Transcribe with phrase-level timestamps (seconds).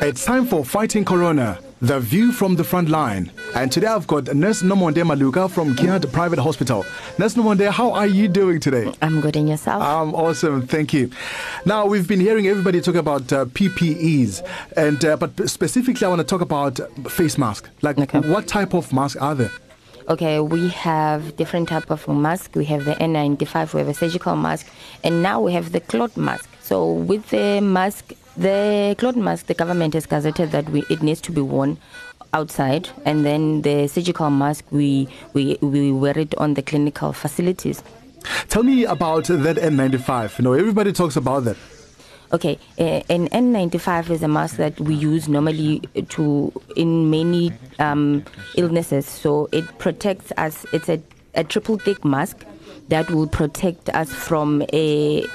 [0.00, 3.30] It's time for Fighting Corona, the view from the front line.
[3.54, 6.84] And today I've got Nurse Nomonde Maluka from Kiaat Private Hospital.
[7.18, 8.92] Nurse Nomonde, how are you doing today?
[9.02, 9.82] I'm good and yourself?
[9.82, 11.10] I'm awesome, thank you.
[11.66, 16.20] Now, we've been hearing everybody talk about uh, PPEs, and uh, but specifically I want
[16.20, 16.78] to talk about
[17.10, 17.68] face masks.
[17.82, 18.20] Like, Okay.
[18.20, 19.50] what type of mask are there?
[20.08, 22.54] Okay, we have different type of mask.
[22.54, 24.66] We have the N95, we have a surgical mask,
[25.04, 26.48] and now we have the cloth mask.
[26.62, 31.20] So with the mask, the cloth mask, the government has gazetted that we, it needs
[31.22, 31.78] to be worn
[32.32, 37.82] outside, and then the surgical mask, we, we, we wear it on the clinical facilities.
[38.48, 40.38] Tell me about that N95.
[40.38, 41.56] You know, everybody talks about that.
[42.30, 48.22] Okay, uh, an N95 is a mask that we use normally to in many um,
[48.56, 49.06] illnesses.
[49.06, 50.66] So it protects us.
[50.72, 51.00] It's a,
[51.34, 52.44] a triple thick mask
[52.88, 55.26] that will protect us from a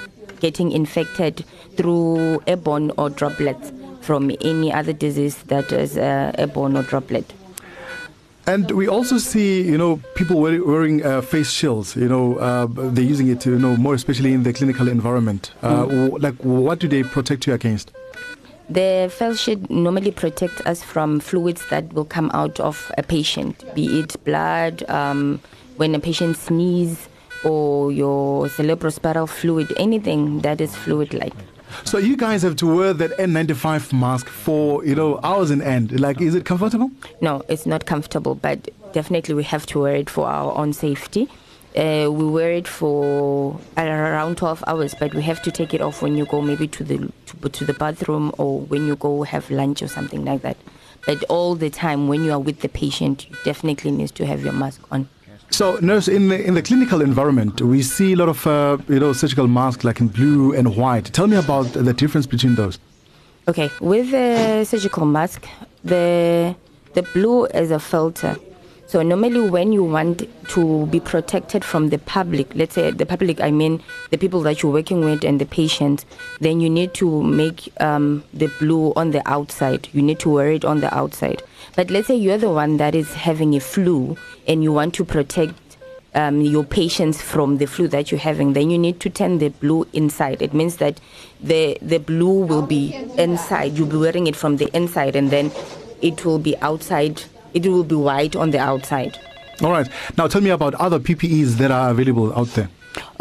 [0.44, 1.46] getting infected
[1.78, 3.72] through airborne or droplets
[4.02, 7.34] from any other disease that is uh, airborne or droplet.
[8.46, 11.96] And we also see, you know, people wearing uh, face shields.
[11.96, 15.54] You know, uh, they're using it you know, more especially in the clinical environment.
[15.62, 17.94] Uh, w- like, what do they protect you against?
[18.70, 23.64] The face shield normally protect us from fluids that will come out of a patient,
[23.76, 25.40] be it blood, um,
[25.78, 27.08] when a patient sneeze,
[27.44, 31.34] or your cerebrospinal fluid, anything that is fluid-like.
[31.86, 36.00] So you guys have to wear that N95 mask for, you know, hours in end.
[36.00, 36.92] Like, is it comfortable?
[37.22, 41.30] No, it's not comfortable, but definitely we have to wear it for our own safety.
[41.76, 46.04] Uh, we wear it for around 12 hours, but we have to take it off
[46.04, 49.50] when you go maybe to the to, to the bathroom or when you go have
[49.50, 50.56] lunch or something like that.
[51.08, 54.44] But all the time when you are with the patient, you definitely need to have
[54.44, 55.10] your mask on.
[55.54, 59.00] So, nurse, in the, in the clinical environment, we see a lot of, uh, you
[59.00, 61.14] know, surgical masks like in blue and white.
[61.14, 62.80] Tell me about the difference between those.
[63.48, 65.48] Okay, with the surgical mask,
[65.84, 66.56] the
[66.96, 68.36] the blue is a filter.
[68.86, 73.42] So normally, when you want to be protected from the public, let's say the public,
[73.42, 76.06] I mean the people that you're working with and the patients,
[76.40, 79.90] then you need to make um, the blue on the outside.
[79.94, 81.42] You need to wear it on the outside.
[81.76, 84.16] But let's say you're the one that is having a flu
[84.48, 85.56] and you want to protect
[86.16, 89.50] um, your patients from the flu that you're having, then you need to turn the
[89.50, 90.42] blue inside.
[90.42, 91.00] It means that
[91.42, 93.78] the the blue will be inside.
[93.78, 95.52] You'll be wearing it from the inside, and then
[96.02, 97.24] it will be outside.
[97.54, 99.18] It will be white on the outside.
[99.62, 99.88] All right.
[100.18, 102.70] Now, tell me about other PPEs that are available out there.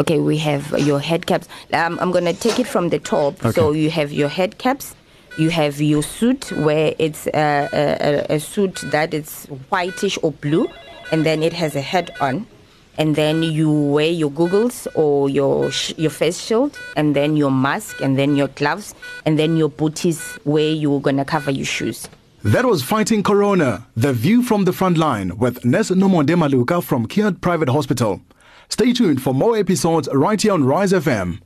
[0.00, 1.48] Okay, we have your head caps.
[1.72, 3.34] Um, I'm gonna take it from the top.
[3.44, 3.52] Okay.
[3.52, 4.94] So you have your head caps.
[5.38, 10.32] You have your suit where it's a, a, a- a suit that is whitish or
[10.32, 10.68] blue,
[11.10, 12.46] and then it has a head on.
[12.98, 17.50] And then you wear your goggles or your sh- your face shield, and then your
[17.50, 18.94] mask, and then your gloves,
[19.24, 22.08] and then your booties where you're gonna cover your shoes.
[22.44, 27.06] That was Fighting Corona, the view from the front line with Nurse Nomonde Maluka from
[27.06, 28.20] Kiaat Private Hospital.
[28.68, 31.38] Stay tuned for more episodes right here on Rise FM.